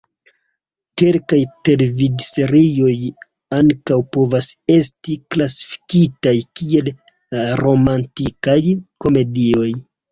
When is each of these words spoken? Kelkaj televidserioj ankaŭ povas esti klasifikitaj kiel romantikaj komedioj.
Kelkaj 1.01 1.39
televidserioj 1.69 2.95
ankaŭ 3.59 3.99
povas 4.19 4.51
esti 4.79 5.21
klasifikitaj 5.37 6.37
kiel 6.61 6.93
romantikaj 7.65 8.61
komedioj. 9.07 9.75